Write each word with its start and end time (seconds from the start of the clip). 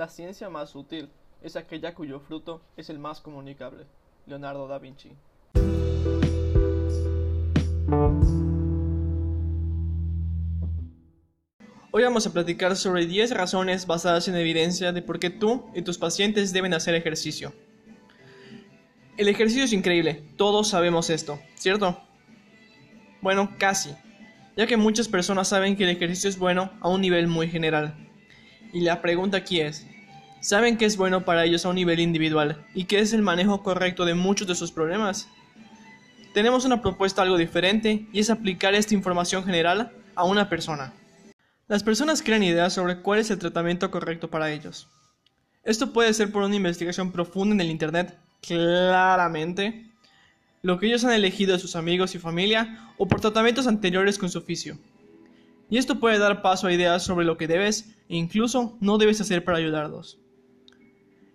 La 0.00 0.08
ciencia 0.08 0.48
más 0.48 0.74
útil 0.74 1.10
es 1.42 1.56
aquella 1.56 1.94
cuyo 1.94 2.20
fruto 2.20 2.62
es 2.74 2.88
el 2.88 2.98
más 2.98 3.20
comunicable. 3.20 3.84
Leonardo 4.24 4.66
da 4.66 4.78
Vinci. 4.78 5.10
Hoy 11.90 12.02
vamos 12.02 12.26
a 12.26 12.32
platicar 12.32 12.76
sobre 12.76 13.04
10 13.04 13.32
razones 13.32 13.86
basadas 13.86 14.26
en 14.28 14.36
evidencia 14.36 14.92
de 14.92 15.02
por 15.02 15.18
qué 15.18 15.28
tú 15.28 15.66
y 15.74 15.82
tus 15.82 15.98
pacientes 15.98 16.54
deben 16.54 16.72
hacer 16.72 16.94
ejercicio. 16.94 17.52
El 19.18 19.28
ejercicio 19.28 19.64
es 19.64 19.74
increíble, 19.74 20.24
todos 20.38 20.68
sabemos 20.68 21.10
esto, 21.10 21.38
¿cierto? 21.56 22.00
Bueno, 23.20 23.54
casi, 23.58 23.94
ya 24.56 24.66
que 24.66 24.78
muchas 24.78 25.08
personas 25.08 25.48
saben 25.48 25.76
que 25.76 25.84
el 25.84 25.90
ejercicio 25.90 26.30
es 26.30 26.38
bueno 26.38 26.70
a 26.80 26.88
un 26.88 27.02
nivel 27.02 27.26
muy 27.26 27.50
general. 27.50 28.09
Y 28.72 28.80
la 28.80 29.02
pregunta 29.02 29.38
aquí 29.38 29.60
es, 29.60 29.86
¿saben 30.40 30.76
que 30.76 30.84
es 30.84 30.96
bueno 30.96 31.24
para 31.24 31.44
ellos 31.44 31.64
a 31.64 31.70
un 31.70 31.74
nivel 31.74 32.00
individual 32.00 32.64
y 32.74 32.84
qué 32.84 33.00
es 33.00 33.12
el 33.12 33.22
manejo 33.22 33.62
correcto 33.62 34.04
de 34.04 34.14
muchos 34.14 34.46
de 34.46 34.54
sus 34.54 34.70
problemas? 34.70 35.28
Tenemos 36.34 36.64
una 36.64 36.80
propuesta 36.80 37.22
algo 37.22 37.36
diferente 37.36 38.06
y 38.12 38.20
es 38.20 38.30
aplicar 38.30 38.74
esta 38.74 38.94
información 38.94 39.44
general 39.44 39.92
a 40.14 40.24
una 40.24 40.48
persona. 40.48 40.92
Las 41.66 41.82
personas 41.82 42.22
crean 42.22 42.42
ideas 42.42 42.72
sobre 42.72 43.00
cuál 43.00 43.18
es 43.18 43.30
el 43.30 43.38
tratamiento 43.38 43.90
correcto 43.90 44.30
para 44.30 44.50
ellos. 44.52 44.88
Esto 45.64 45.92
puede 45.92 46.14
ser 46.14 46.32
por 46.32 46.42
una 46.42 46.56
investigación 46.56 47.12
profunda 47.12 47.54
en 47.54 47.60
el 47.60 47.70
Internet, 47.70 48.18
claramente, 48.40 49.90
lo 50.62 50.78
que 50.78 50.86
ellos 50.86 51.04
han 51.04 51.12
elegido 51.12 51.52
de 51.52 51.58
sus 51.58 51.76
amigos 51.76 52.14
y 52.14 52.18
familia, 52.18 52.92
o 52.98 53.08
por 53.08 53.20
tratamientos 53.20 53.66
anteriores 53.66 54.18
con 54.18 54.30
su 54.30 54.38
oficio. 54.38 54.78
Y 55.70 55.78
esto 55.78 56.00
puede 56.00 56.18
dar 56.18 56.42
paso 56.42 56.66
a 56.66 56.72
ideas 56.72 57.04
sobre 57.04 57.24
lo 57.24 57.36
que 57.36 57.46
debes 57.46 57.94
e 58.08 58.16
incluso 58.16 58.76
no 58.80 58.98
debes 58.98 59.20
hacer 59.20 59.44
para 59.44 59.58
ayudarlos. 59.58 60.18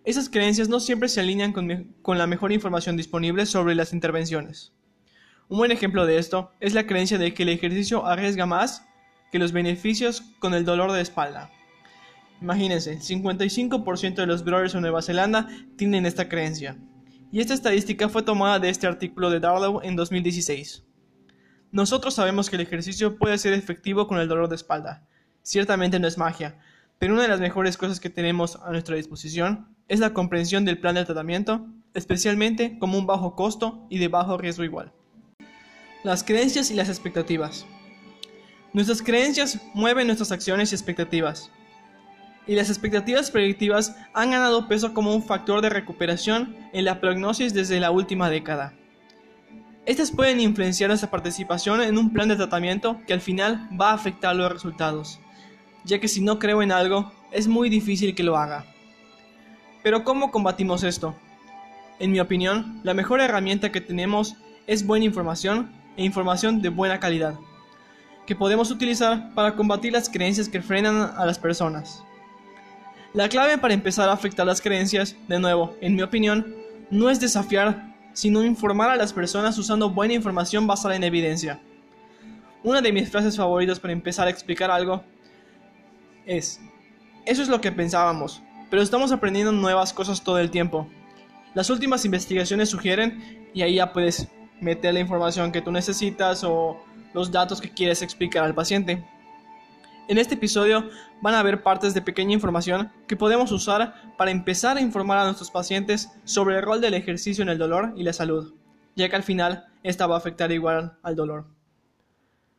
Esas 0.04 0.30
creencias 0.30 0.68
no 0.70 0.80
siempre 0.80 1.10
se 1.10 1.22
alinean 1.22 1.54
con, 1.54 1.96
con, 2.02 2.18
la 2.18 2.28
mejor 2.28 2.52
información 2.52 2.98
disponible 2.98 3.46
sobre 3.46 3.74
las 3.74 3.94
intervenciones. 3.94 4.74
Un 5.48 5.58
buen 5.58 5.72
ejemplo 5.72 6.06
de 6.06 6.18
esto 6.18 6.52
es 6.60 6.74
la 6.74 6.86
creencia 6.86 7.18
de 7.18 7.34
que 7.34 7.44
el 7.44 7.50
ejercicio 7.50 8.06
arriesga 8.06 8.46
más 8.46 8.86
que 9.32 9.40
los 9.40 9.54
beneficios 9.54 10.22
con 10.40 10.54
el 10.54 10.66
dolor 10.66 10.92
de 10.92 11.02
espalda. 11.02 11.50
Imagínense, 12.42 13.00
55% 13.00 14.16
de 14.16 14.28
los 14.28 14.44
growers 14.44 14.76
en 14.76 14.82
Nueva 14.82 15.02
Zelanda 15.02 15.48
tienen 15.78 16.06
esta 16.06 16.28
creencia. 16.28 16.78
Y 17.32 17.40
esta 17.40 17.54
estadística 17.54 18.10
fue 18.10 18.22
tomada 18.22 18.60
de 18.60 18.70
este 18.70 18.86
artículo 18.86 19.30
de 19.30 19.40
Darlow 19.40 19.82
en 19.82 19.96
2016. 19.96 20.84
Nosotros 21.76 22.14
sabemos 22.14 22.50
que 22.50 22.56
el 22.56 22.62
ejercicio 22.62 23.18
puede 23.18 23.38
ser 23.38 23.52
efectivo 23.52 24.08
con 24.08 24.18
el 24.18 24.30
dolor 24.30 24.48
de 24.48 24.56
espalda. 24.56 25.06
Ciertamente 25.44 26.00
no 26.00 26.08
es 26.08 26.18
magia, 26.18 26.58
pero 27.00 27.12
una 27.12 27.24
de 27.24 27.28
las 27.28 27.42
mejores 27.42 27.76
cosas 27.76 28.00
que 28.00 28.10
tenemos 28.10 28.56
a 28.64 28.72
nuestra 28.72 28.96
disposición 28.96 29.68
es 29.90 30.00
la 30.00 30.14
comprensión 30.14 30.64
del 30.64 30.80
plan 30.80 30.96
de 30.96 31.04
tratamiento, 31.04 31.68
especialmente 31.94 32.80
como 32.80 32.98
un 32.98 33.06
bajo 33.06 33.36
costo 33.36 33.86
y 33.90 33.98
de 33.98 34.08
bajo 34.08 34.38
riesgo 34.38 34.64
igual. 34.64 34.94
Las 36.06 36.24
creencias 36.24 36.72
y 36.72 36.76
las 36.76 36.88
expectativas. 36.88 37.66
Nuestras 38.72 39.02
creencias 39.02 39.60
mueven 39.74 40.08
nuestras 40.08 40.32
acciones 40.32 40.72
y 40.72 40.76
expectativas. 40.76 41.52
Y 42.48 42.56
las 42.56 42.70
expectativas 42.70 43.32
predictivas 43.32 43.98
han 44.14 44.32
ganado 44.32 44.70
peso 44.70 44.94
como 44.94 45.14
un 45.14 45.24
factor 45.24 45.62
de 45.62 45.72
recuperación 45.72 46.56
en 46.72 46.86
la 46.86 47.02
prognosis 47.02 47.54
desde 47.54 47.82
la 47.82 47.92
última 47.92 48.30
década. 48.30 48.74
Estas 49.86 50.12
pueden 50.12 50.40
influenciar 50.40 50.90
nuestra 50.90 51.12
participación 51.12 51.82
en 51.82 51.98
un 51.98 52.12
plan 52.12 52.28
de 52.28 52.36
tratamiento 52.36 53.00
que 53.06 53.14
al 53.14 53.22
final 53.22 53.70
va 53.80 53.92
a 53.92 53.94
afectar 53.94 54.36
los 54.36 54.52
resultados, 54.52 55.20
ya 55.84 56.00
que 56.00 56.08
si 56.08 56.22
no 56.22 56.40
creo 56.40 56.62
en 56.62 56.72
algo, 56.72 57.12
es 57.32 57.48
muy 57.48 57.70
difícil 57.70 58.16
que 58.16 58.24
lo 58.24 58.36
haga. 58.38 58.66
Pero 59.84 60.04
¿cómo 60.04 60.32
combatimos 60.32 60.84
esto? 60.84 61.16
En 62.00 62.12
mi 62.12 62.20
opinión, 62.20 62.82
la 62.84 62.94
mejor 62.94 63.22
herramienta 63.22 63.72
que 63.72 63.82
tenemos 63.82 64.36
es 64.66 64.86
buena 64.86 65.06
información 65.06 65.72
e 65.98 66.04
información 66.04 66.62
de 66.62 66.70
buena 66.70 67.00
calidad 67.00 67.36
que 68.26 68.36
podemos 68.36 68.72
utilizar 68.72 69.34
para 69.34 69.56
combatir 69.56 69.94
las 69.94 70.10
creencias 70.10 70.50
que 70.50 70.62
frenan 70.62 71.14
a 71.16 71.26
las 71.26 71.40
personas. 71.40 72.04
La 73.14 73.30
clave 73.30 73.58
para 73.58 73.74
empezar 73.74 74.10
a 74.10 74.14
afectar 74.14 74.46
las 74.46 74.62
creencias, 74.62 75.16
de 75.28 75.40
nuevo, 75.40 75.76
en 75.80 75.96
mi 75.96 76.02
opinión, 76.02 76.56
no 76.90 77.10
es 77.10 77.20
desafiar, 77.20 77.95
sino 78.16 78.44
informar 78.44 78.90
a 78.90 78.96
las 78.96 79.14
personas 79.14 79.58
usando 79.58 79.90
buena 79.90 80.14
información 80.14 80.66
basada 80.66 80.96
en 80.96 81.04
evidencia. 81.04 81.60
Una 82.64 82.82
de 82.82 82.92
mis 82.92 83.12
frases 83.12 83.36
favoritas 83.38 83.80
para 83.80 83.94
empezar 83.94 84.26
a 84.26 84.32
explicar 84.32 84.72
algo 84.72 85.04
es, 86.26 86.60
eso 87.26 87.44
es 87.44 87.50
lo 87.50 87.62
que 87.62 87.72
pensábamos, 87.72 88.42
pero 88.70 88.82
estamos 88.82 89.12
aprendiendo 89.12 89.52
nuevas 89.52 89.94
cosas 89.94 90.24
todo 90.24 90.40
el 90.40 90.50
tiempo. 90.50 90.88
Las 91.54 91.70
últimas 91.70 92.06
investigaciones 92.06 92.70
sugieren, 92.70 93.50
y 93.54 93.62
ahí 93.62 93.76
ya 93.76 93.92
puedes 93.92 94.30
meter 94.62 94.94
la 94.94 95.02
información 95.02 95.52
que 95.52 95.62
tú 95.62 95.72
necesitas 95.72 96.44
o 96.44 96.82
los 97.14 97.32
datos 97.32 97.60
que 97.60 97.70
quieres 97.70 98.02
explicar 98.02 98.46
al 98.46 98.56
paciente. 98.56 99.04
En 100.08 100.20
este 100.20 100.36
episodio 100.36 100.88
van 101.22 101.34
a 101.34 101.40
haber 101.40 101.64
partes 101.64 101.96
de 101.96 102.02
pequeña 102.02 102.34
información 102.34 102.92
que 103.08 103.16
podemos 103.16 103.52
usar 103.52 103.96
para 104.18 104.30
empezar 104.30 104.78
a 104.78 104.82
informar 104.82 105.18
a 105.18 105.26
nuestros 105.26 105.50
pacientes 105.50 106.12
sobre 106.26 106.58
el 106.58 106.62
rol 106.62 106.80
del 106.80 106.94
ejercicio 106.94 107.42
en 107.42 107.50
el 107.50 107.58
dolor 107.58 107.92
y 107.98 108.04
la 108.04 108.14
salud, 108.14 108.54
ya 108.96 109.10
que 109.10 109.16
al 109.16 109.24
final 109.24 109.66
esta 109.82 110.06
va 110.06 110.14
a 110.16 110.20
afectar 110.20 110.52
igual 110.52 111.00
al 111.02 111.16
dolor. 111.16 111.48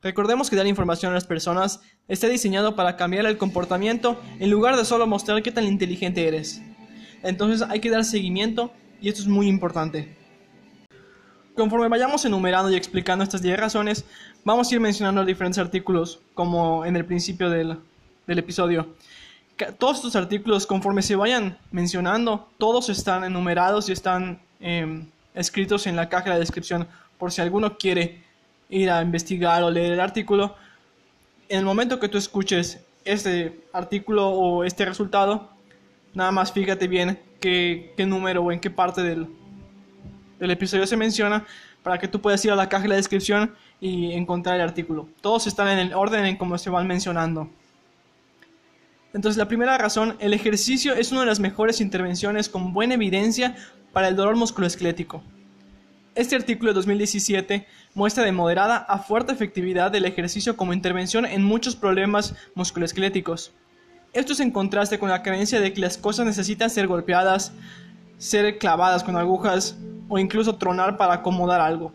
Recordemos 0.03 0.51
que 0.51 0.57
dar 0.57 0.67
información 0.67 1.13
a 1.13 1.15
las 1.15 1.25
personas 1.25 1.81
está 2.09 2.27
diseñado 2.27 2.75
para 2.75 2.97
cambiar 2.97 3.27
el 3.27 3.39
comportamiento 3.39 4.21
en 4.41 4.51
lugar 4.51 4.77
de 4.77 4.85
solo 4.85 5.07
mostrar 5.07 5.41
qué 5.45 5.53
tan 5.53 5.65
inteligente 5.65 6.27
eres. 6.27 6.61
Entonces 7.23 7.67
hay 7.69 7.81
que 7.81 7.91
dar 7.91 8.05
seguimiento 8.05 8.73
y 9.01 9.09
esto 9.09 9.23
es 9.23 9.29
muy 9.29 9.47
importante. 9.47 10.17
Conforme 11.57 11.89
vayamos 11.89 12.23
enumerando 12.27 12.71
y 12.71 12.75
explicando 12.75 13.25
estas 13.25 13.41
10 13.41 13.59
razones, 13.59 14.05
vamos 14.45 14.71
a 14.71 14.75
ir 14.75 14.81
mencionando 14.81 15.25
diferentes 15.25 15.59
artículos, 15.59 16.21
como 16.35 16.85
en 16.85 16.97
el 16.97 17.07
principio 17.07 17.49
del, 17.49 17.79
episodio. 18.27 18.95
Todos 19.79 19.97
estos 19.97 20.17
artículos, 20.17 20.67
conforme 20.67 21.01
se 21.01 21.17
vayan 21.17 21.57
mencionando, 21.71 22.47
todos 22.59 22.91
están 22.91 23.25
enumerados 23.25 23.89
y 23.89 23.93
están 23.93 24.39
em, 24.61 25.07
escritos 25.35 25.87
en 25.87 25.97
la 25.97 26.11
caja 26.11 26.35
de 26.35 26.41
descripción, 26.41 26.87
por 27.17 27.33
si 27.33 27.41
alguno 27.41 27.79
quiere 27.79 28.23
ir 28.69 28.91
a 28.91 29.01
investigar 29.01 29.63
o 29.63 29.71
leer 29.71 29.93
el 29.93 30.01
artículo. 30.01 30.57
En 31.49 31.61
el 31.61 31.65
momento 31.65 31.99
que 31.99 32.11
tú 32.11 32.19
escuches 32.19 32.85
este 33.07 33.65
artículo 33.73 34.29
o 34.29 34.63
este 34.63 34.85
resultado, 34.85 35.49
nada 36.13 36.33
más 36.33 36.53
fíjate 36.53 36.87
bien 36.87 37.19
qué, 37.41 37.95
qué 37.97 38.05
número 38.05 38.43
o 38.43 38.53
en 38.53 38.61
qué 38.61 38.69
parte 38.69 39.03
del, 39.03 39.27
el 40.41 40.51
episodio 40.51 40.87
se 40.87 40.97
menciona 40.97 41.45
para 41.83 41.99
que 41.99 42.09
tú 42.09 42.21
puedas 42.21 42.45
ir 42.45 42.51
a 42.51 42.57
la 42.57 42.69
caja 42.69 42.83
de 42.83 42.89
la 42.91 42.97
descripción 42.97 43.55
y 43.81 44.13
encontrar 44.13 44.57
el 44.57 44.63
artículo. 44.63 45.09
Todos 45.21 45.47
están 45.47 45.69
en 45.69 45.79
el 45.79 45.95
orden 45.95 46.25
en 46.27 46.37
cómo 46.37 46.59
se 46.59 46.71
van 46.71 46.87
mencionando. 46.87 47.51
Entonces, 49.15 49.39
la 49.39 49.49
primera 49.49 49.79
razón, 49.79 50.17
el 50.19 50.35
ejercicio 50.35 50.95
es 50.95 51.11
una 51.11 51.21
de 51.21 51.27
las 51.27 51.41
mejores 51.41 51.81
intervenciones 51.81 52.49
con 52.49 52.75
buena 52.75 52.95
evidencia 52.95 53.55
para 53.93 54.09
el 54.09 54.17
dolor 54.17 54.37
musculoesquelético. 54.37 55.23
Este 56.15 56.37
artículo 56.37 56.71
de 56.71 56.75
2017 56.75 57.67
muestra 57.95 58.25
de 58.25 58.33
moderada 58.33 58.77
a 58.77 58.99
fuerte 58.99 59.33
efectividad 59.33 59.91
del 59.91 60.07
ejercicio 60.07 60.57
como 60.57 60.73
intervención 60.73 61.25
en 61.25 61.45
muchos 61.45 61.77
problemas 61.77 62.35
musculoesqueléticos. 62.55 63.53
Esto 64.13 64.33
es 64.33 64.41
en 64.41 64.51
contraste 64.51 64.99
con 64.99 65.09
la 65.09 65.23
creencia 65.23 65.61
de 65.61 65.73
que 65.73 65.81
las 65.81 65.99
cosas 65.99 66.27
necesitan 66.27 66.71
ser 66.71 66.87
golpeadas, 66.87 67.53
ser 68.19 68.59
clavadas 68.59 69.05
con 69.05 69.17
agujas 69.17 69.77
o 70.09 70.19
incluso 70.19 70.57
tronar 70.57 70.97
para 70.97 71.15
acomodar 71.15 71.61
algo. 71.61 71.93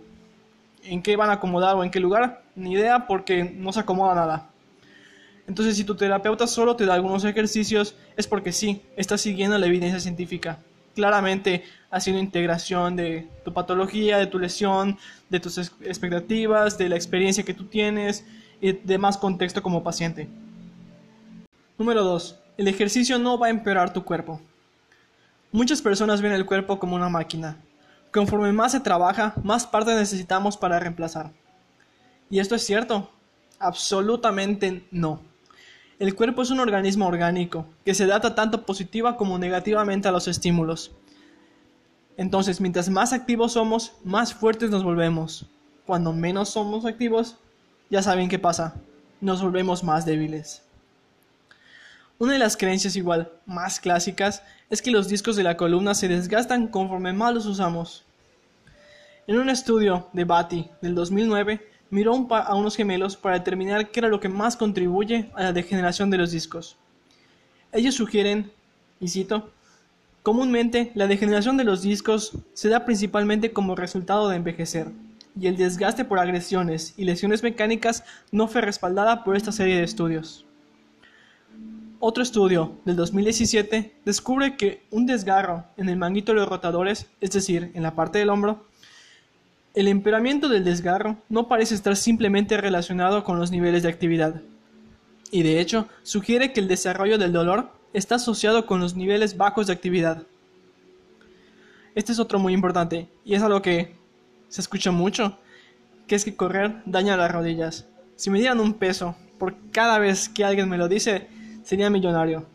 ¿En 0.84 1.02
qué 1.02 1.16
van 1.16 1.30
a 1.30 1.34
acomodar 1.34 1.76
o 1.76 1.84
en 1.84 1.92
qué 1.92 2.00
lugar? 2.00 2.44
Ni 2.56 2.74
idea 2.74 3.08
porque 3.08 3.44
no 3.44 3.72
se 3.72 3.80
acomoda 3.80 4.16
nada. 4.16 4.50
Entonces 5.48 5.76
si 5.76 5.84
tu 5.84 5.96
terapeuta 5.96 6.48
solo 6.48 6.76
te 6.76 6.86
da 6.86 6.94
algunos 6.94 7.24
ejercicios 7.26 7.96
es 8.16 8.28
porque 8.28 8.52
sí, 8.52 8.82
está 8.96 9.18
siguiendo 9.18 9.58
la 9.58 9.68
evidencia 9.68 10.00
científica. 10.00 10.60
Claramente 10.96 11.64
haciendo 11.90 12.22
integración 12.22 12.96
de 12.96 13.28
tu 13.46 13.54
patología, 13.54 14.18
de 14.18 14.28
tu 14.28 14.40
lesión, 14.40 14.98
de 15.30 15.40
tus 15.40 15.58
expectativas, 15.58 16.78
de 16.78 16.90
la 16.90 16.96
experiencia 16.96 17.44
que 17.44 17.54
tú 17.54 17.66
tienes 17.66 18.26
y 18.62 18.74
de 18.74 18.98
más 18.98 19.18
contexto 19.18 19.62
como 19.62 19.84
paciente. 19.84 20.28
Número 21.78 22.04
2. 22.04 22.38
El 22.58 22.68
ejercicio 22.68 23.18
no 23.18 23.40
va 23.40 23.48
a 23.48 23.50
empeorar 23.50 23.94
tu 23.94 24.04
cuerpo. 24.04 24.40
Muchas 25.52 25.82
personas 25.82 26.22
ven 26.22 26.32
el 26.32 26.46
cuerpo 26.46 26.80
como 26.80 26.96
una 26.96 27.10
máquina. 27.10 27.58
Conforme 28.12 28.52
más 28.52 28.74
se 28.74 28.82
trabaja, 28.82 29.34
más 29.44 29.66
partes 29.66 29.96
necesitamos 29.96 30.58
para 30.58 30.80
reemplazar. 30.80 31.32
¿Y 32.30 32.40
esto 32.40 32.56
es 32.56 32.66
cierto? 32.66 33.10
Absolutamente 33.60 34.86
no. 34.92 35.22
El 35.98 36.16
cuerpo 36.16 36.42
es 36.42 36.50
un 36.50 36.60
organismo 36.60 37.08
orgánico 37.08 37.66
que 37.86 37.94
se 37.94 38.06
adapta 38.06 38.36
tanto 38.36 38.66
positiva 38.66 39.18
como 39.18 39.38
negativamente 39.38 40.08
a 40.08 40.12
los 40.12 40.28
estímulos. 40.28 40.92
Entonces, 42.18 42.60
mientras 42.60 42.90
más 42.90 43.14
activos 43.14 43.54
somos, 43.54 43.94
más 44.04 44.34
fuertes 44.34 44.72
nos 44.72 44.84
volvemos. 44.84 45.46
Cuando 45.86 46.12
menos 46.12 46.50
somos 46.50 46.86
activos, 46.86 47.38
ya 47.90 48.02
saben 48.02 48.30
qué 48.30 48.40
pasa, 48.40 48.76
nos 49.22 49.42
volvemos 49.42 49.84
más 49.84 50.06
débiles. 50.06 50.64
Una 52.22 52.34
de 52.34 52.38
las 52.38 52.56
creencias 52.56 52.96
igual 52.96 53.32
más 53.48 53.80
clásicas 53.80 54.44
es 54.70 54.84
que 54.84 54.92
los 54.92 55.10
discos 55.10 55.36
de 55.36 55.42
la 55.42 55.58
columna 55.58 55.96
se 55.96 56.08
desgastan 56.08 56.68
conforme 56.68 57.14
más 57.14 57.34
los 57.34 57.48
usamos. 57.48 58.06
En 59.26 59.40
un 59.40 59.50
estudio 59.50 60.08
de 60.14 60.24
Batty 60.24 60.70
del 60.84 60.94
2009, 60.94 61.68
miró 61.90 62.28
a 62.30 62.54
unos 62.54 62.76
gemelos 62.76 63.18
para 63.18 63.40
determinar 63.40 63.90
qué 63.90 64.02
era 64.02 64.08
lo 64.08 64.20
que 64.20 64.30
más 64.30 64.56
contribuye 64.56 65.32
a 65.34 65.42
la 65.42 65.52
degeneración 65.52 66.12
de 66.12 66.20
los 66.20 66.30
discos. 66.30 66.78
Ellos 67.72 67.96
sugieren, 67.96 68.52
y 69.00 69.08
cito, 69.08 69.50
comúnmente 70.22 70.92
la 70.94 71.08
degeneración 71.08 71.58
de 71.58 71.64
los 71.64 71.82
discos 71.82 72.34
se 72.54 72.70
da 72.70 72.86
principalmente 72.86 73.52
como 73.52 73.76
resultado 73.76 74.30
de 74.30 74.36
envejecer, 74.36 74.90
y 75.40 75.48
el 75.48 75.58
desgaste 75.58 76.06
por 76.06 76.20
agresiones 76.20 76.94
y 76.98 77.06
lesiones 77.06 77.42
mecánicas 77.42 78.04
no 78.32 78.48
fue 78.48 78.62
respaldada 78.62 79.24
por 79.24 79.36
esta 79.36 79.52
serie 79.52 79.78
de 79.78 79.84
estudios. 79.86 80.46
Otro 82.04 82.24
estudio 82.24 82.80
del 82.84 82.96
2017 82.96 83.94
descubre 84.06 84.58
que 84.58 84.82
un 84.90 85.06
desgarro 85.06 85.66
en 85.78 85.88
el 85.88 85.98
manguito 85.98 86.32
de 86.32 86.40
los 86.40 86.50
rotadores, 86.50 87.06
es 87.22 87.30
decir, 87.30 87.70
en 87.76 87.84
la 87.84 87.94
parte 87.94 88.18
del 88.18 88.32
hombro, 88.32 88.66
el 89.76 89.88
empeoramiento 89.88 90.50
del 90.50 90.64
desgarro 90.64 91.18
no 91.30 91.48
parece 91.48 91.76
estar 91.76 91.96
simplemente 91.96 92.58
relacionado 92.58 93.24
con 93.24 93.38
los 93.38 93.52
niveles 93.52 93.84
de 93.84 93.90
actividad, 93.90 94.42
y 95.30 95.44
de 95.44 95.62
hecho 95.62 95.88
sugiere 96.02 96.54
que 96.54 96.60
el 96.60 96.68
desarrollo 96.68 97.20
del 97.20 97.34
dolor 97.34 97.70
está 97.94 98.16
asociado 98.16 98.66
con 98.66 98.80
los 98.80 98.96
niveles 98.96 99.38
bajos 99.38 99.68
de 99.68 99.74
actividad. 99.74 100.24
Este 101.94 102.14
es 102.14 102.20
otro 102.20 102.40
muy 102.40 102.56
importante, 102.56 103.10
y 103.24 103.36
es 103.36 103.44
algo 103.44 103.62
que 103.62 103.96
se 104.48 104.62
escucha 104.62 104.90
mucho, 104.90 105.38
que 106.08 106.16
es 106.16 106.26
que 106.26 106.36
correr 106.36 106.82
daña 106.88 107.16
las 107.16 107.32
rodillas. 107.32 107.86
Si 108.16 108.32
me 108.32 108.40
dieran 108.40 108.60
un 108.60 108.74
peso 108.74 109.16
por 109.38 109.56
cada 109.70 110.00
vez 110.00 110.30
que 110.30 110.44
alguien 110.44 110.68
me 110.68 110.80
lo 110.80 110.88
dice, 110.88 111.28
sería 111.64 111.90
millonario. 111.90 112.46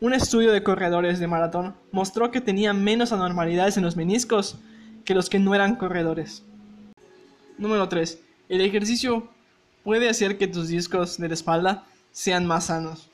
Un 0.00 0.14
estudio 0.14 0.52
de 0.52 0.62
corredores 0.62 1.18
de 1.18 1.26
maratón 1.26 1.74
mostró 1.92 2.30
que 2.30 2.40
tenía 2.40 2.72
menos 2.72 3.12
anormalidades 3.12 3.76
en 3.76 3.82
los 3.82 3.96
meniscos 3.96 4.58
que 5.04 5.14
los 5.14 5.28
que 5.28 5.38
no 5.38 5.54
eran 5.54 5.76
corredores. 5.76 6.42
Número 7.58 7.88
3. 7.88 8.18
El 8.48 8.62
ejercicio 8.62 9.28
puede 9.84 10.08
hacer 10.08 10.38
que 10.38 10.48
tus 10.48 10.68
discos 10.68 11.18
de 11.18 11.28
la 11.28 11.34
espalda 11.34 11.84
sean 12.12 12.46
más 12.46 12.66
sanos. 12.66 13.10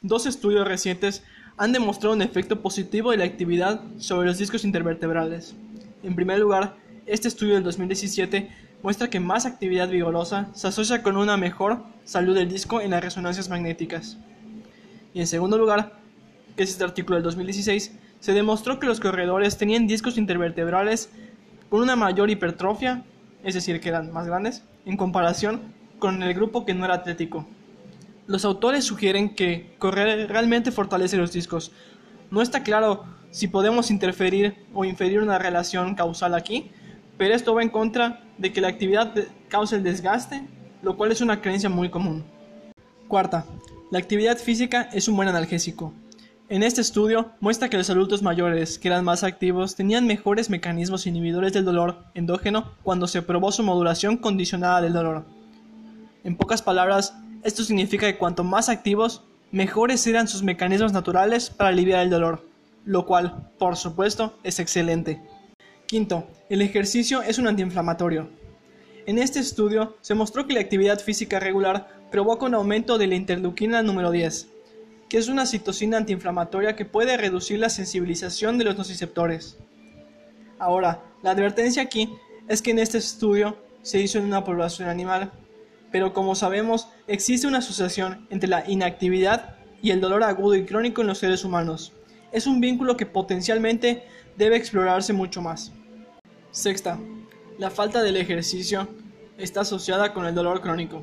Dos 0.00 0.26
estudios 0.26 0.66
recientes 0.66 1.22
han 1.56 1.72
demostrado 1.72 2.14
un 2.14 2.22
efecto 2.22 2.60
positivo 2.60 3.12
de 3.12 3.18
la 3.18 3.24
actividad 3.24 3.82
sobre 3.98 4.26
los 4.26 4.38
discos 4.38 4.64
intervertebrales. 4.64 5.54
En 6.02 6.16
primer 6.16 6.40
lugar, 6.40 6.74
este 7.06 7.28
estudio 7.28 7.54
del 7.54 7.62
2017 7.62 8.50
muestra 8.82 9.08
que 9.08 9.20
más 9.20 9.46
actividad 9.46 9.88
vigorosa 9.88 10.48
se 10.54 10.68
asocia 10.68 11.02
con 11.02 11.16
una 11.16 11.36
mejor 11.36 11.82
salud 12.04 12.34
del 12.34 12.48
disco 12.48 12.80
en 12.80 12.90
las 12.90 13.02
resonancias 13.02 13.48
magnéticas. 13.48 14.18
Y 15.14 15.20
en 15.20 15.26
segundo 15.26 15.56
lugar, 15.56 15.92
que 16.56 16.64
es 16.64 16.70
este 16.70 16.84
artículo 16.84 17.16
del 17.16 17.24
2016, 17.24 17.92
se 18.18 18.32
demostró 18.32 18.78
que 18.78 18.86
los 18.86 19.00
corredores 19.00 19.56
tenían 19.56 19.86
discos 19.86 20.18
intervertebrales 20.18 21.10
con 21.68 21.80
una 21.80 21.96
mayor 21.96 22.30
hipertrofia, 22.30 23.04
es 23.44 23.54
decir, 23.54 23.80
que 23.80 23.88
eran 23.88 24.12
más 24.12 24.26
grandes, 24.26 24.64
en 24.84 24.96
comparación 24.96 25.60
con 25.98 26.22
el 26.22 26.34
grupo 26.34 26.64
que 26.66 26.74
no 26.74 26.84
era 26.84 26.94
atlético. 26.94 27.46
Los 28.26 28.44
autores 28.44 28.84
sugieren 28.84 29.34
que 29.34 29.74
correr 29.78 30.28
realmente 30.28 30.72
fortalece 30.72 31.16
los 31.16 31.32
discos. 31.32 31.72
No 32.30 32.42
está 32.42 32.62
claro 32.62 33.04
si 33.30 33.48
podemos 33.48 33.90
interferir 33.90 34.56
o 34.74 34.84
inferir 34.84 35.20
una 35.20 35.38
relación 35.38 35.94
causal 35.94 36.34
aquí, 36.34 36.70
pero 37.16 37.34
esto 37.34 37.54
va 37.54 37.62
en 37.62 37.68
contra 37.68 38.20
de 38.38 38.52
que 38.52 38.60
la 38.60 38.68
actividad 38.68 39.14
cause 39.48 39.76
el 39.76 39.82
desgaste, 39.82 40.46
lo 40.82 40.96
cual 40.96 41.12
es 41.12 41.20
una 41.20 41.40
creencia 41.40 41.68
muy 41.68 41.90
común. 41.90 42.24
Cuarta, 43.08 43.44
la 43.90 43.98
actividad 43.98 44.38
física 44.38 44.88
es 44.92 45.08
un 45.08 45.16
buen 45.16 45.28
analgésico. 45.28 45.92
En 46.48 46.62
este 46.62 46.80
estudio 46.80 47.30
muestra 47.40 47.70
que 47.70 47.78
los 47.78 47.88
adultos 47.88 48.22
mayores 48.22 48.78
que 48.78 48.88
eran 48.88 49.04
más 49.04 49.24
activos 49.24 49.74
tenían 49.74 50.06
mejores 50.06 50.50
mecanismos 50.50 51.06
inhibidores 51.06 51.52
del 51.52 51.64
dolor 51.64 52.04
endógeno 52.14 52.72
cuando 52.82 53.06
se 53.06 53.22
probó 53.22 53.52
su 53.52 53.62
modulación 53.62 54.18
condicionada 54.18 54.82
del 54.82 54.92
dolor. 54.92 55.24
En 56.24 56.36
pocas 56.36 56.60
palabras, 56.60 57.14
esto 57.42 57.64
significa 57.64 58.06
que 58.06 58.18
cuanto 58.18 58.44
más 58.44 58.68
activos, 58.68 59.24
mejores 59.50 60.06
eran 60.06 60.28
sus 60.28 60.42
mecanismos 60.42 60.92
naturales 60.92 61.50
para 61.50 61.70
aliviar 61.70 62.02
el 62.02 62.10
dolor, 62.10 62.46
lo 62.84 63.06
cual, 63.06 63.50
por 63.58 63.76
supuesto, 63.76 64.38
es 64.42 64.58
excelente. 64.58 65.20
Quinto, 65.92 66.26
el 66.48 66.62
ejercicio 66.62 67.20
es 67.20 67.36
un 67.36 67.46
antiinflamatorio. 67.46 68.30
En 69.04 69.18
este 69.18 69.40
estudio 69.40 69.98
se 70.00 70.14
mostró 70.14 70.46
que 70.46 70.54
la 70.54 70.60
actividad 70.60 70.98
física 70.98 71.38
regular 71.38 72.00
provoca 72.10 72.46
un 72.46 72.54
aumento 72.54 72.96
de 72.96 73.06
la 73.06 73.14
interleuquina 73.14 73.82
número 73.82 74.10
10, 74.10 74.48
que 75.10 75.18
es 75.18 75.28
una 75.28 75.44
citocina 75.44 75.98
antiinflamatoria 75.98 76.76
que 76.76 76.86
puede 76.86 77.18
reducir 77.18 77.58
la 77.58 77.68
sensibilización 77.68 78.56
de 78.56 78.64
los 78.64 78.78
nociceptores. 78.78 79.58
Ahora, 80.58 81.02
la 81.22 81.32
advertencia 81.32 81.82
aquí 81.82 82.08
es 82.48 82.62
que 82.62 82.70
en 82.70 82.78
este 82.78 82.96
estudio 82.96 83.58
se 83.82 84.00
hizo 84.00 84.16
en 84.16 84.24
una 84.24 84.44
población 84.44 84.88
animal, 84.88 85.30
pero 85.90 86.14
como 86.14 86.34
sabemos 86.34 86.88
existe 87.06 87.46
una 87.46 87.58
asociación 87.58 88.26
entre 88.30 88.48
la 88.48 88.64
inactividad 88.66 89.56
y 89.82 89.90
el 89.90 90.00
dolor 90.00 90.22
agudo 90.22 90.54
y 90.54 90.64
crónico 90.64 91.02
en 91.02 91.08
los 91.08 91.18
seres 91.18 91.44
humanos. 91.44 91.92
Es 92.32 92.46
un 92.46 92.62
vínculo 92.62 92.96
que 92.96 93.04
potencialmente 93.04 94.04
debe 94.38 94.56
explorarse 94.56 95.12
mucho 95.12 95.42
más. 95.42 95.70
Sexta, 96.52 96.98
la 97.58 97.70
falta 97.70 98.02
del 98.02 98.18
ejercicio 98.18 98.86
está 99.38 99.62
asociada 99.62 100.12
con 100.12 100.26
el 100.26 100.34
dolor 100.34 100.60
crónico. 100.60 101.02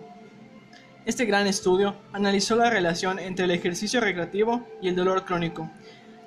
Este 1.07 1.25
gran 1.25 1.47
estudio 1.47 1.95
analizó 2.13 2.55
la 2.55 2.69
relación 2.69 3.17
entre 3.17 3.45
el 3.45 3.51
ejercicio 3.51 3.99
recreativo 3.99 4.67
y 4.79 4.89
el 4.89 4.95
dolor 4.95 5.25
crónico. 5.25 5.67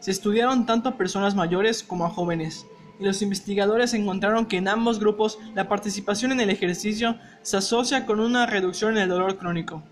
Se 0.01 0.11
estudiaron 0.11 0.67
tanto 0.67 0.89
a 0.89 0.99
personas 0.99 1.37
mayores 1.37 1.85
como 1.85 2.05
a 2.05 2.11
jóvenes, 2.11 2.67
y 2.99 3.05
los 3.05 3.23
investigadores 3.23 3.95
encontraron 3.95 4.47
que 4.47 4.57
en 4.57 4.67
ambos 4.67 4.99
grupos 4.99 5.39
la 5.55 5.69
participación 5.69 6.33
en 6.33 6.41
el 6.41 6.51
ejercicio 6.51 7.17
se 7.43 7.59
asocia 7.59 8.07
con 8.07 8.19
una 8.19 8.47
reducción 8.47 8.97
en 8.97 9.05
el 9.05 9.09
dolor 9.09 9.39
crónico. 9.39 9.85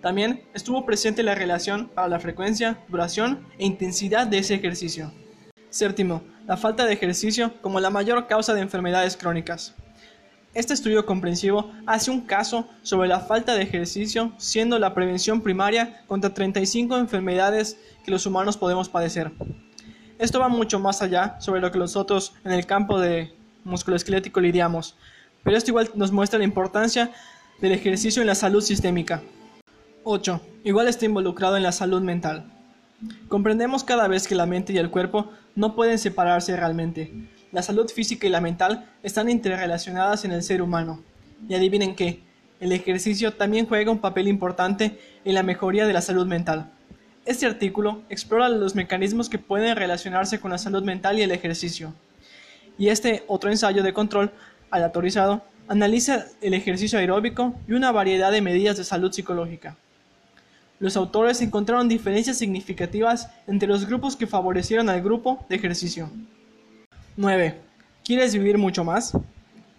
También 0.00 0.44
estuvo 0.54 0.86
presente 0.86 1.24
la 1.24 1.34
relación 1.34 1.88
para 1.88 2.06
la 2.06 2.20
frecuencia, 2.20 2.84
duración 2.86 3.48
e 3.58 3.66
intensidad 3.66 4.28
de 4.28 4.38
ese 4.38 4.54
ejercicio. 4.54 5.10
Séptimo, 5.70 6.22
la 6.46 6.56
falta 6.56 6.86
de 6.86 6.92
ejercicio 6.92 7.52
como 7.60 7.80
la 7.80 7.90
mayor 7.90 8.26
causa 8.26 8.54
de 8.54 8.60
enfermedades 8.60 9.16
crónicas. 9.16 9.74
Este 10.54 10.72
estudio 10.72 11.04
comprensivo 11.04 11.70
hace 11.84 12.10
un 12.10 12.22
caso 12.22 12.66
sobre 12.82 13.08
la 13.08 13.20
falta 13.20 13.54
de 13.54 13.62
ejercicio 13.62 14.32
siendo 14.38 14.78
la 14.78 14.94
prevención 14.94 15.42
primaria 15.42 16.02
contra 16.06 16.32
35 16.32 16.96
enfermedades 16.96 17.78
que 18.04 18.10
los 18.10 18.24
humanos 18.24 18.56
podemos 18.56 18.88
padecer. 18.88 19.32
Esto 20.18 20.40
va 20.40 20.48
mucho 20.48 20.78
más 20.78 21.02
allá 21.02 21.38
sobre 21.40 21.60
lo 21.60 21.70
que 21.70 21.78
nosotros 21.78 22.34
en 22.44 22.52
el 22.52 22.64
campo 22.64 22.98
de 22.98 23.34
musculoesquelético 23.64 24.40
lidiamos, 24.40 24.96
pero 25.42 25.58
esto 25.58 25.72
igual 25.72 25.90
nos 25.94 26.10
muestra 26.10 26.38
la 26.38 26.44
importancia 26.46 27.10
del 27.60 27.72
ejercicio 27.72 28.22
en 28.22 28.28
la 28.28 28.34
salud 28.34 28.62
sistémica. 28.62 29.22
8. 30.04 30.40
Igual 30.64 30.88
está 30.88 31.04
involucrado 31.04 31.56
en 31.56 31.64
la 31.64 31.72
salud 31.72 32.00
mental. 32.00 32.55
Comprendemos 33.28 33.84
cada 33.84 34.08
vez 34.08 34.26
que 34.26 34.34
la 34.34 34.46
mente 34.46 34.72
y 34.72 34.78
el 34.78 34.90
cuerpo 34.90 35.30
no 35.54 35.74
pueden 35.74 35.98
separarse 35.98 36.56
realmente. 36.56 37.12
La 37.52 37.62
salud 37.62 37.88
física 37.88 38.26
y 38.26 38.30
la 38.30 38.40
mental 38.40 38.90
están 39.02 39.28
interrelacionadas 39.28 40.24
en 40.24 40.32
el 40.32 40.42
ser 40.42 40.62
humano. 40.62 41.02
Y 41.48 41.54
adivinen 41.54 41.94
qué, 41.94 42.20
el 42.58 42.72
ejercicio 42.72 43.34
también 43.34 43.66
juega 43.66 43.90
un 43.90 43.98
papel 43.98 44.28
importante 44.28 44.98
en 45.24 45.34
la 45.34 45.42
mejoría 45.42 45.86
de 45.86 45.92
la 45.92 46.00
salud 46.00 46.26
mental. 46.26 46.70
Este 47.26 47.44
artículo 47.44 48.02
explora 48.08 48.48
los 48.48 48.74
mecanismos 48.74 49.28
que 49.28 49.38
pueden 49.38 49.76
relacionarse 49.76 50.40
con 50.40 50.52
la 50.52 50.58
salud 50.58 50.82
mental 50.82 51.18
y 51.18 51.22
el 51.22 51.32
ejercicio. 51.32 51.92
Y 52.78 52.88
este 52.88 53.24
otro 53.26 53.50
ensayo 53.50 53.82
de 53.82 53.92
control 53.92 54.32
aleatorizado 54.70 55.42
analiza 55.68 56.26
el 56.40 56.54
ejercicio 56.54 56.98
aeróbico 56.98 57.54
y 57.68 57.72
una 57.72 57.92
variedad 57.92 58.32
de 58.32 58.40
medidas 58.40 58.76
de 58.76 58.84
salud 58.84 59.12
psicológica. 59.12 59.76
Los 60.78 60.96
autores 60.96 61.40
encontraron 61.40 61.88
diferencias 61.88 62.36
significativas 62.36 63.30
entre 63.46 63.68
los 63.68 63.86
grupos 63.86 64.14
que 64.14 64.26
favorecieron 64.26 64.88
al 64.90 65.02
grupo 65.02 65.44
de 65.48 65.56
ejercicio. 65.56 66.10
9. 67.16 67.58
¿Quieres 68.04 68.34
vivir 68.34 68.58
mucho 68.58 68.84
más? 68.84 69.16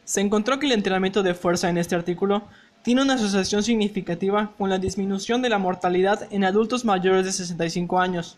Se 0.06 0.22
encontró 0.22 0.58
que 0.58 0.66
el 0.66 0.72
entrenamiento 0.72 1.22
de 1.22 1.36
fuerza 1.36 1.70
en 1.70 1.78
este 1.78 1.96
artículo 1.96 2.44
tiene 2.82 3.02
una 3.02 3.14
asociación 3.14 3.62
significativa 3.62 4.54
con 4.58 4.70
la 4.70 4.80
disminución 4.80 5.42
de 5.42 5.50
la 5.50 5.60
mortalidad 5.60 6.28
en 6.32 6.44
adultos 6.44 6.86
mayores 6.86 7.26
de 7.26 7.32
65 7.32 8.00
años, 8.00 8.38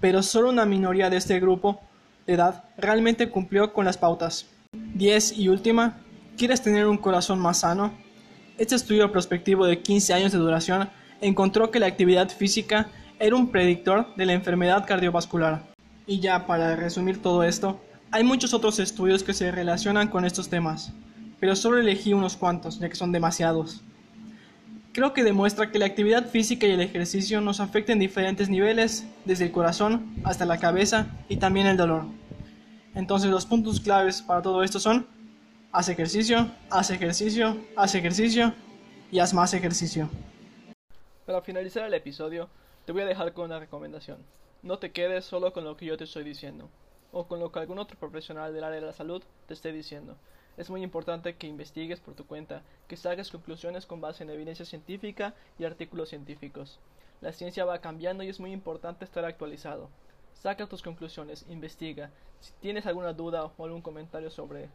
pero 0.00 0.22
solo 0.22 0.48
una 0.48 0.64
minoría 0.64 1.08
de 1.08 1.18
este 1.18 1.38
grupo 1.38 1.80
de 2.26 2.34
edad 2.34 2.64
realmente 2.78 3.28
cumplió 3.30 3.72
con 3.72 3.84
las 3.84 3.98
pautas. 3.98 4.46
10 4.72 5.38
y 5.38 5.48
última, 5.48 5.98
¿quieres 6.36 6.62
tener 6.62 6.86
un 6.86 6.98
corazón 6.98 7.38
más 7.38 7.60
sano? 7.60 7.92
Este 8.58 8.74
estudio 8.74 9.12
prospectivo 9.12 9.66
de 9.66 9.82
15 9.82 10.14
años 10.14 10.32
de 10.32 10.38
duración 10.38 10.88
encontró 11.20 11.70
que 11.70 11.80
la 11.80 11.86
actividad 11.86 12.28
física 12.28 12.88
era 13.18 13.36
un 13.36 13.48
predictor 13.50 14.14
de 14.16 14.26
la 14.26 14.32
enfermedad 14.32 14.86
cardiovascular. 14.86 15.62
Y 16.06 16.20
ya 16.20 16.46
para 16.46 16.76
resumir 16.76 17.20
todo 17.20 17.42
esto, 17.42 17.80
hay 18.10 18.24
muchos 18.24 18.54
otros 18.54 18.78
estudios 18.78 19.22
que 19.22 19.34
se 19.34 19.50
relacionan 19.50 20.08
con 20.08 20.24
estos 20.24 20.48
temas, 20.48 20.92
pero 21.40 21.56
solo 21.56 21.78
elegí 21.78 22.12
unos 22.12 22.36
cuantos, 22.36 22.78
ya 22.78 22.88
que 22.88 22.94
son 22.94 23.12
demasiados. 23.12 23.82
Creo 24.92 25.12
que 25.12 25.24
demuestra 25.24 25.70
que 25.70 25.78
la 25.78 25.86
actividad 25.86 26.30
física 26.30 26.66
y 26.66 26.70
el 26.70 26.80
ejercicio 26.80 27.40
nos 27.40 27.60
afectan 27.60 27.94
en 27.94 28.00
diferentes 28.00 28.48
niveles, 28.48 29.06
desde 29.24 29.44
el 29.44 29.52
corazón 29.52 30.14
hasta 30.24 30.46
la 30.46 30.58
cabeza 30.58 31.08
y 31.28 31.36
también 31.36 31.66
el 31.66 31.76
dolor. 31.76 32.04
Entonces 32.94 33.30
los 33.30 33.44
puntos 33.44 33.80
claves 33.80 34.22
para 34.22 34.40
todo 34.40 34.62
esto 34.62 34.80
son 34.80 35.06
haz 35.70 35.90
ejercicio, 35.90 36.50
haz 36.70 36.90
ejercicio, 36.90 37.58
haz 37.76 37.94
ejercicio 37.94 38.54
y 39.12 39.18
haz 39.18 39.34
más 39.34 39.52
ejercicio. 39.52 40.08
Para 41.26 41.42
finalizar 41.42 41.84
el 41.84 41.94
episodio, 41.94 42.48
te 42.84 42.92
voy 42.92 43.02
a 43.02 43.06
dejar 43.06 43.32
con 43.32 43.46
una 43.46 43.58
recomendación. 43.58 44.24
No 44.62 44.78
te 44.78 44.92
quedes 44.92 45.24
solo 45.24 45.52
con 45.52 45.64
lo 45.64 45.76
que 45.76 45.84
yo 45.84 45.96
te 45.96 46.04
estoy 46.04 46.22
diciendo, 46.22 46.68
o 47.10 47.26
con 47.26 47.40
lo 47.40 47.50
que 47.50 47.58
algún 47.58 47.80
otro 47.80 47.98
profesional 47.98 48.54
del 48.54 48.62
área 48.62 48.78
de 48.78 48.86
la 48.86 48.92
salud 48.92 49.24
te 49.48 49.54
esté 49.54 49.72
diciendo. 49.72 50.16
Es 50.56 50.70
muy 50.70 50.84
importante 50.84 51.34
que 51.34 51.48
investigues 51.48 51.98
por 51.98 52.14
tu 52.14 52.28
cuenta, 52.28 52.62
que 52.86 52.96
saques 52.96 53.32
conclusiones 53.32 53.86
con 53.86 54.00
base 54.00 54.22
en 54.22 54.30
evidencia 54.30 54.64
científica 54.64 55.34
y 55.58 55.64
artículos 55.64 56.10
científicos. 56.10 56.78
La 57.20 57.32
ciencia 57.32 57.64
va 57.64 57.80
cambiando 57.80 58.22
y 58.22 58.28
es 58.28 58.38
muy 58.38 58.52
importante 58.52 59.04
estar 59.04 59.24
actualizado. 59.24 59.88
Saca 60.34 60.68
tus 60.68 60.82
conclusiones, 60.82 61.44
investiga. 61.48 62.12
Si 62.38 62.52
tienes 62.60 62.86
alguna 62.86 63.12
duda 63.14 63.50
o 63.56 63.64
algún 63.64 63.82
comentario 63.82 64.30
sobre 64.30 64.68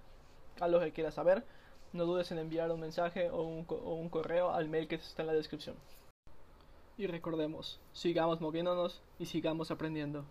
algo 0.59 0.81
que 0.81 0.91
quieras 0.91 1.13
saber, 1.13 1.45
no 1.93 2.03
dudes 2.03 2.29
en 2.33 2.39
enviar 2.39 2.71
un 2.71 2.81
mensaje 2.81 3.29
o 3.29 3.41
un, 3.43 4.09
correo 4.09 4.51
al 4.51 4.67
mail 4.67 4.89
que 4.89 4.95
está 4.95 5.21
en 5.21 5.27
la 5.27 5.33
descripción. 5.33 5.77
Y 7.01 7.07
recordemos, 7.07 7.79
sigamos 7.93 8.41
moviéndonos 8.41 9.01
y 9.17 9.25
sigamos 9.25 9.71
aprendiendo. 9.71 10.23